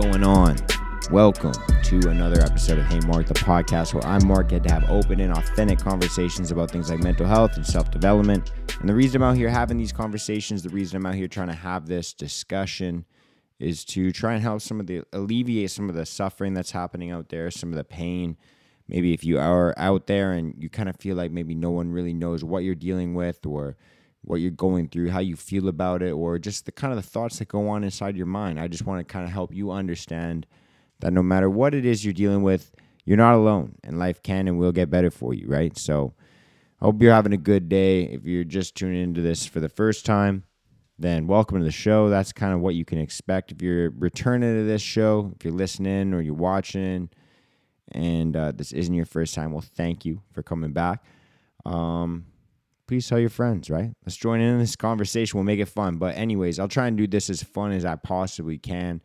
[0.00, 0.56] going on?
[1.10, 1.52] Welcome
[1.82, 5.20] to another episode of Hey Mark, the podcast where I'm Mark, get to have open
[5.20, 8.50] and authentic conversations about things like mental health and self development.
[8.80, 11.48] And the reason I'm out here having these conversations, the reason I'm out here trying
[11.48, 13.04] to have this discussion
[13.58, 17.10] is to try and help some of the alleviate some of the suffering that's happening
[17.10, 18.38] out there, some of the pain.
[18.88, 21.92] Maybe if you are out there and you kind of feel like maybe no one
[21.92, 23.76] really knows what you're dealing with or
[24.22, 27.08] what you're going through, how you feel about it, or just the kind of the
[27.08, 28.60] thoughts that go on inside your mind.
[28.60, 30.46] I just want to kind of help you understand
[31.00, 32.72] that no matter what it is you're dealing with,
[33.04, 35.76] you're not alone and life can and will get better for you, right?
[35.76, 36.14] So
[36.80, 38.02] I hope you're having a good day.
[38.04, 40.44] If you're just tuning into this for the first time,
[40.98, 42.10] then welcome to the show.
[42.10, 43.52] That's kind of what you can expect.
[43.52, 47.08] If you're returning to this show, if you're listening or you're watching,
[47.92, 51.02] and uh, this isn't your first time, well, thank you for coming back.
[51.64, 52.26] Um,
[52.90, 53.92] please tell your friends, right?
[54.04, 55.38] Let's join in this conversation.
[55.38, 55.98] We'll make it fun.
[55.98, 59.00] But, anyways, I'll try and do this as fun as I possibly can.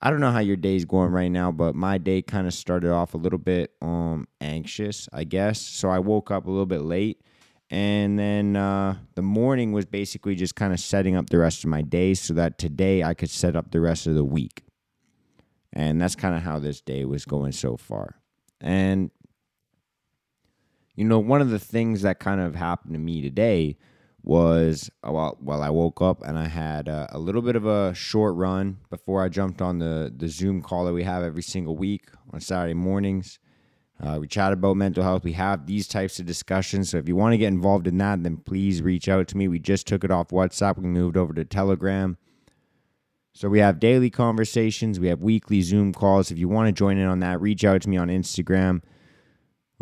[0.00, 2.90] I don't know how your day's going right now, but my day kind of started
[2.90, 5.60] off a little bit um anxious, I guess.
[5.60, 7.20] So I woke up a little bit late
[7.68, 11.68] and then uh, the morning was basically just kind of setting up the rest of
[11.68, 14.64] my day so that today I could set up the rest of the week.
[15.74, 18.16] And that's kind of how this day was going so far.
[18.62, 19.10] And,
[21.00, 23.78] you know, one of the things that kind of happened to me today
[24.22, 27.64] was uh, while, while I woke up and I had a, a little bit of
[27.64, 31.40] a short run before I jumped on the, the Zoom call that we have every
[31.40, 33.38] single week on Saturday mornings.
[33.98, 35.24] Uh, we chat about mental health.
[35.24, 36.90] We have these types of discussions.
[36.90, 39.48] So if you want to get involved in that, then please reach out to me.
[39.48, 40.76] We just took it off WhatsApp.
[40.76, 42.18] We moved over to Telegram.
[43.32, 45.00] So we have daily conversations.
[45.00, 46.30] We have weekly Zoom calls.
[46.30, 48.82] If you want to join in on that, reach out to me on Instagram.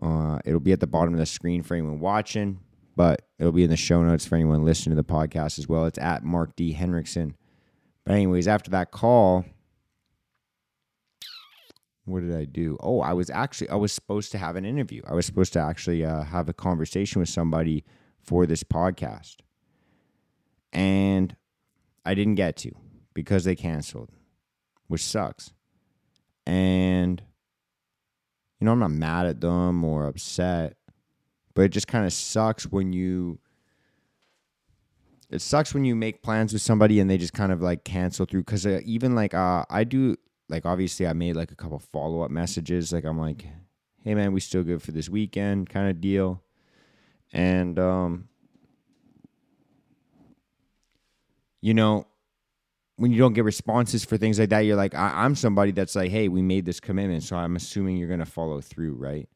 [0.01, 2.61] Uh, it'll be at the bottom of the screen for anyone watching,
[2.97, 5.87] but it'll be in the show notes for anyone listening to the podcast as well.
[5.87, 6.73] It's at Mark D.
[6.73, 7.37] Henriksen.
[8.05, 9.45] But anyways, after that call,
[12.05, 12.77] what did I do?
[12.81, 15.03] Oh, I was actually I was supposed to have an interview.
[15.07, 17.85] I was supposed to actually uh, have a conversation with somebody
[18.23, 19.37] for this podcast,
[20.73, 21.37] and
[22.05, 22.73] I didn't get to
[23.15, 24.11] because they canceled,
[24.87, 25.53] which sucks.
[26.47, 27.23] And
[28.61, 30.77] you know, I'm not mad at them or upset,
[31.55, 33.39] but it just kind of sucks when you.
[35.31, 38.25] It sucks when you make plans with somebody and they just kind of like cancel
[38.25, 40.17] through because uh, even like uh, I do
[40.49, 42.93] like obviously I made like a couple follow up messages.
[42.93, 43.45] Like I'm like,
[44.03, 46.43] hey man, we still good for this weekend kind of deal.
[47.31, 48.29] And um
[51.61, 52.07] you know,
[52.99, 55.95] when you don't get responses for things like that, you're like, I- am somebody that's
[55.95, 59.29] like, hey, we made this commitment, so I'm assuming you're gonna follow through, right?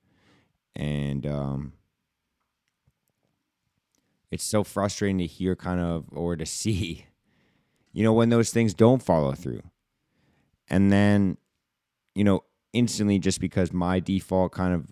[0.75, 1.73] And um
[4.33, 7.07] it's so frustrating to hear kind of or to see,
[7.93, 9.63] you know, when those things don't follow through
[10.69, 11.37] and then,
[12.15, 14.91] you know, instantly just because my default kind of,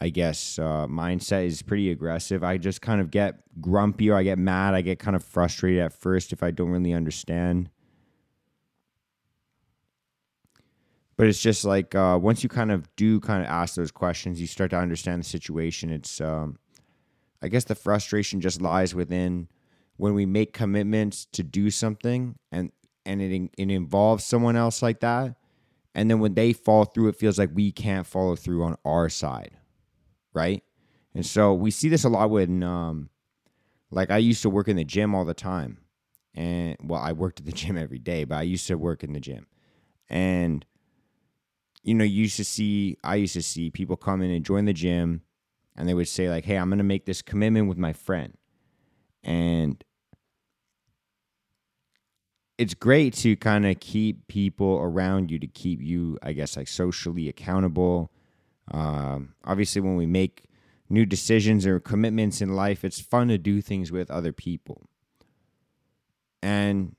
[0.00, 4.22] I guess, uh, mindset is pretty aggressive, I just kind of get grumpy or I
[4.22, 4.72] get mad.
[4.74, 7.68] I get kind of frustrated at first if I don't really understand.
[11.20, 14.40] But it's just like uh, once you kind of do kind of ask those questions,
[14.40, 15.90] you start to understand the situation.
[15.90, 16.56] It's, um,
[17.42, 19.48] I guess, the frustration just lies within
[19.98, 22.72] when we make commitments to do something and
[23.04, 25.36] and it it involves someone else like that,
[25.94, 29.10] and then when they fall through, it feels like we can't follow through on our
[29.10, 29.58] side,
[30.32, 30.62] right?
[31.14, 33.10] And so we see this a lot when, um,
[33.90, 35.80] like I used to work in the gym all the time,
[36.34, 39.12] and well, I worked at the gym every day, but I used to work in
[39.12, 39.46] the gym,
[40.08, 40.64] and
[41.82, 44.64] you know, you used to see, I used to see people come in and join
[44.66, 45.22] the gym,
[45.76, 48.36] and they would say like, "Hey, I'm going to make this commitment with my friend,"
[49.22, 49.82] and
[52.58, 56.68] it's great to kind of keep people around you to keep you, I guess, like
[56.68, 58.12] socially accountable.
[58.70, 60.44] Um, obviously, when we make
[60.90, 64.90] new decisions or commitments in life, it's fun to do things with other people.
[66.42, 66.96] And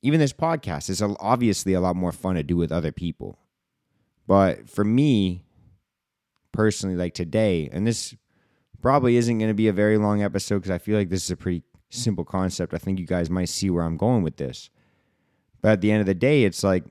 [0.00, 3.38] even this podcast is obviously a lot more fun to do with other people.
[4.26, 5.44] But for me,
[6.52, 8.14] personally, like today, and this
[8.80, 11.30] probably isn't going to be a very long episode because I feel like this is
[11.30, 12.74] a pretty simple concept.
[12.74, 14.70] I think you guys might see where I'm going with this.
[15.60, 16.84] But at the end of the day, it's like,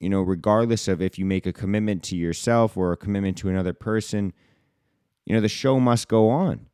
[0.00, 3.48] you know, regardless of if you make a commitment to yourself or a commitment to
[3.48, 4.32] another person,
[5.24, 6.66] you know, the show must go on,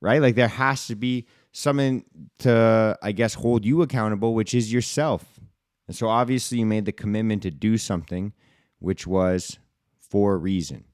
[0.00, 0.20] right?
[0.20, 2.04] Like there has to be someone
[2.40, 5.40] to, I guess, hold you accountable, which is yourself.
[5.86, 8.32] And so obviously you made the commitment to do something,
[8.84, 9.58] which was
[9.98, 10.84] for a reason,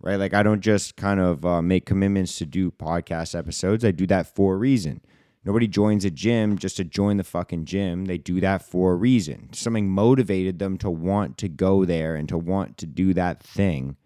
[0.00, 0.16] right?
[0.16, 4.06] Like I don't just kind of uh, make commitments to do podcast episodes, I do
[4.08, 5.00] that for a reason.
[5.44, 8.04] Nobody joins a gym just to join the fucking gym.
[8.04, 9.48] They do that for a reason.
[9.52, 13.96] Something motivated them to want to go there and to want to do that thing.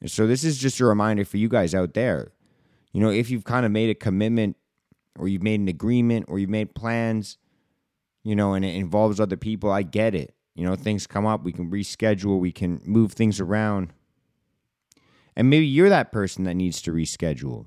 [0.00, 2.32] And so this is just a reminder for you guys out there.
[2.92, 4.56] You know, if you've kind of made a commitment
[5.18, 7.38] or you've made an agreement or you've made plans,
[8.22, 10.34] you know, and it involves other people, I get it.
[10.54, 13.92] You know, things come up, we can reschedule, we can move things around.
[15.34, 17.66] And maybe you're that person that needs to reschedule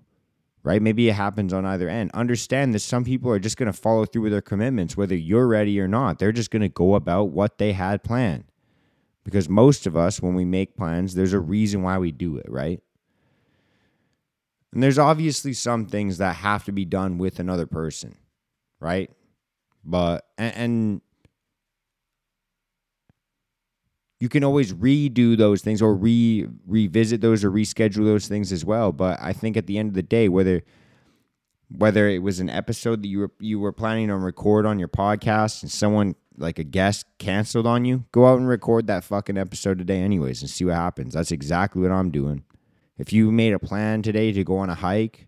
[0.65, 0.81] right?
[0.81, 2.09] Maybe it happens on either end.
[2.15, 5.47] Understand that some people are just going to follow through with their commitments, whether you're
[5.47, 6.17] ready or not.
[6.17, 8.45] They're just going to go about what they had planned.
[9.23, 12.47] Because most of us, when we make plans, there's a reason why we do it,
[12.49, 12.81] right?
[14.73, 18.17] And there's obviously some things that have to be done with another person,
[18.79, 19.11] right?
[19.83, 21.01] But, and, and
[24.25, 28.65] you can always redo those things or re revisit those or reschedule those things as
[28.65, 28.91] well.
[28.91, 30.63] But I think at the end of the day, whether
[31.69, 34.87] whether it was an episode that you were you were planning on record on your
[34.87, 39.37] podcast and someone like a guest canceled on you, go out and record that fucking
[39.37, 41.13] episode today anyways and see what happens.
[41.13, 42.45] That's exactly what I'm doing.
[42.97, 45.27] If you made a plan today to go on a hike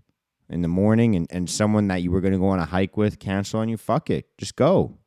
[0.49, 3.19] in the morning and, and someone that you were gonna go on a hike with
[3.19, 4.35] cancel on you, fuck it.
[4.39, 4.97] Just go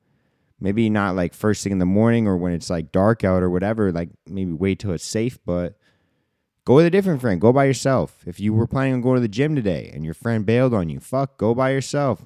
[0.60, 3.50] maybe not like first thing in the morning or when it's like dark out or
[3.50, 5.76] whatever like maybe wait till it's safe but
[6.64, 7.40] go with a different friend.
[7.40, 8.22] Go by yourself.
[8.26, 10.88] If you were planning on going to the gym today and your friend bailed on
[10.88, 12.22] you fuck go by yourself.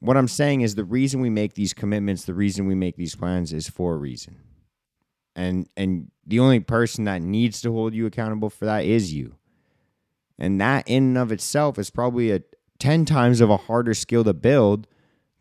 [0.00, 3.14] What i'm saying is the reason we make these commitments the reason we make these
[3.14, 4.36] plans is for a reason.
[5.34, 9.36] And and the only person that needs to hold you accountable for that is you.
[10.38, 12.42] And that in and of itself is probably a
[12.80, 14.88] 10 times of a harder skill to build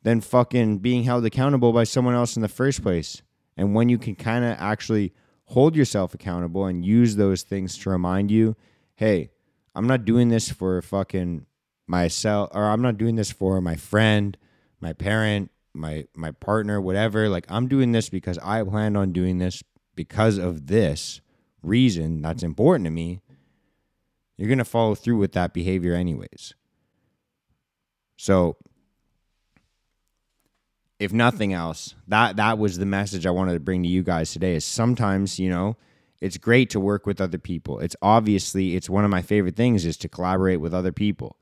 [0.04, 3.22] than fucking being held accountable by someone else in the first place.
[3.56, 5.14] And when you can kind of actually
[5.46, 8.56] hold yourself accountable and use those things to remind you,
[8.96, 9.32] hey,
[9.76, 11.46] I'm not doing this for fucking
[11.88, 14.38] myself or I'm not doing this for my friend,
[14.80, 17.30] my parent, my my partner, whatever.
[17.30, 19.64] Like I'm doing this because I planned on doing this
[19.96, 21.22] because of this
[21.62, 23.22] reason that's important to me.
[24.38, 26.56] You're going to follow through with that behavior anyways.
[28.18, 28.58] So
[31.02, 34.32] if nothing else, that that was the message I wanted to bring to you guys
[34.32, 34.54] today.
[34.54, 35.76] Is sometimes you know
[36.22, 37.80] it's great to work with other people.
[37.80, 41.38] It's obviously it's one of my favorite things is to collaborate with other people.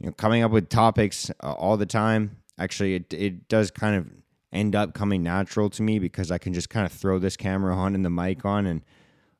[0.00, 2.38] You know, coming up with topics uh, all the time.
[2.58, 4.10] Actually, it it does kind of
[4.52, 7.76] end up coming natural to me because I can just kind of throw this camera
[7.76, 8.82] on and the mic on, and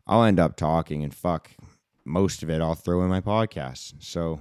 [0.06, 1.50] I'll end up talking and fuck
[2.04, 2.60] most of it.
[2.60, 3.94] I'll throw in my podcast.
[3.98, 4.38] So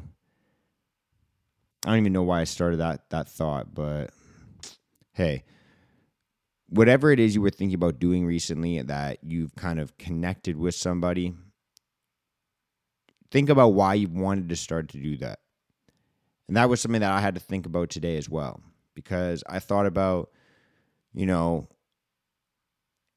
[1.83, 4.11] I don't even know why I started that that thought, but
[5.13, 5.43] hey,
[6.69, 10.73] whatever it is you were thinking about doing recently that you've kind of connected with
[10.73, 11.33] somebody,
[13.29, 15.39] think about why you wanted to start to do that.
[16.47, 18.61] And that was something that I had to think about today as well,
[18.93, 20.29] because I thought about,
[21.13, 21.67] you know,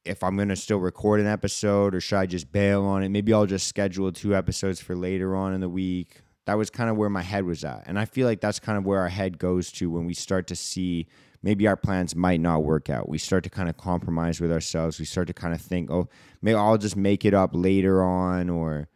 [0.05, 3.09] if I'm going to still record an episode or should I just bail on it?
[3.09, 6.21] Maybe I'll just schedule two episodes for later on in the week.
[6.45, 7.83] That was kind of where my head was at.
[7.85, 10.47] And I feel like that's kind of where our head goes to when we start
[10.47, 11.07] to see
[11.41, 13.09] maybe our plans might not work out.
[13.09, 14.99] We start to kind of compromise with ourselves.
[14.99, 16.07] We start to kind of think, oh,
[16.41, 18.87] maybe I'll just make it up later on, or,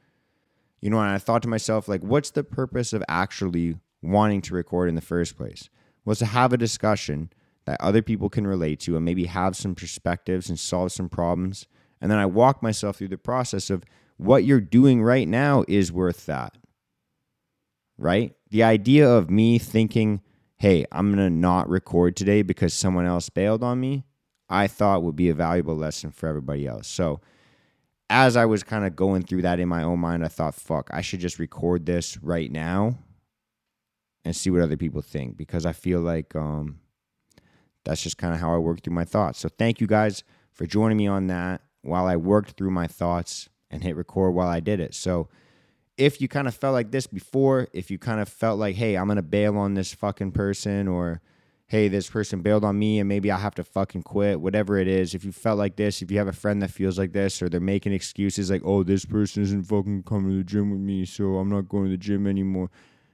[0.81, 4.55] you know, and I thought to myself, like, what's the purpose of actually wanting to
[4.55, 5.69] record in the first place?
[6.05, 7.31] Was to have a discussion
[7.65, 11.67] that other people can relate to and maybe have some perspectives and solve some problems.
[12.01, 13.83] And then I walk myself through the process of
[14.17, 16.57] what you're doing right now is worth that.
[17.99, 18.33] Right?
[18.49, 20.21] The idea of me thinking,
[20.59, 24.05] hey, I'm going to not record today because someone else bailed on me,
[24.49, 26.87] I thought would be a valuable lesson for everybody else.
[26.87, 27.21] So,
[28.09, 30.89] as I was kind of going through that in my own mind, I thought, fuck,
[30.91, 32.97] I should just record this right now
[34.25, 36.79] and see what other people think because I feel like um,
[37.85, 39.39] that's just kind of how I work through my thoughts.
[39.39, 43.49] So, thank you guys for joining me on that while I worked through my thoughts
[43.69, 44.95] and hit record while I did it.
[44.95, 45.29] So,
[45.99, 48.95] if you kind of felt like this before, if you kind of felt like, hey,
[48.95, 51.21] I'm gonna bail on this fucking person, or
[51.67, 54.87] hey, this person bailed on me and maybe I have to fucking quit, whatever it
[54.87, 57.41] is, if you felt like this, if you have a friend that feels like this,
[57.41, 60.79] or they're making excuses like, oh, this person isn't fucking coming to the gym with
[60.79, 62.71] me, so I'm not going to the gym anymore,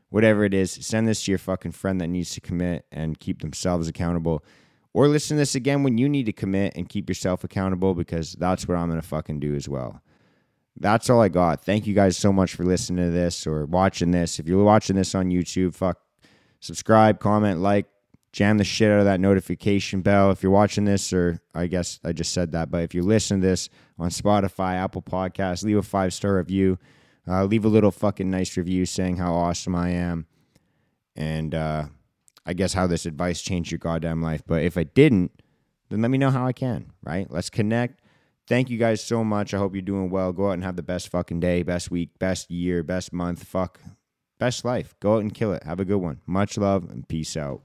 [0.09, 3.41] whatever it is, send this to your fucking friend that needs to commit and keep
[3.41, 4.45] themselves accountable.
[4.93, 8.33] Or listen to this again when you need to commit and keep yourself accountable because
[8.33, 10.03] that's what I'm gonna fucking do as well
[10.77, 11.63] that's all I got.
[11.63, 14.39] Thank you guys so much for listening to this or watching this.
[14.39, 15.99] If you're watching this on YouTube, fuck,
[16.59, 17.85] subscribe, comment, like,
[18.33, 20.29] jam the shit out of that notification bell.
[20.31, 23.39] If you're watching this, or I guess I just said that, but if you listen
[23.39, 26.77] to this on Spotify, Apple Podcasts, leave a five star review.
[27.27, 30.27] Uh, leave a little fucking nice review saying how awesome I am.
[31.15, 31.85] and uh,
[32.45, 34.43] I guess how this advice changed your goddamn life.
[34.45, 35.31] But if I didn't,
[35.89, 37.29] then let me know how I can, right?
[37.29, 38.01] Let's connect.
[38.47, 39.53] Thank you guys so much.
[39.53, 40.31] I hope you're doing well.
[40.31, 43.79] Go out and have the best fucking day, best week, best year, best month, fuck,
[44.37, 44.93] best life.
[44.99, 45.63] Go out and kill it.
[45.63, 46.21] Have a good one.
[46.27, 47.63] Much love and peace out.